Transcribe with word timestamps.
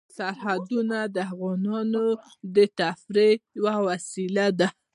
سرحدونه 0.17 0.97
د 1.15 1.17
افغانانو 1.31 2.05
د 2.55 2.57
تفریح 2.79 3.37
یوه 3.57 3.75
وسیله 3.87 4.45
ده. 4.59 4.67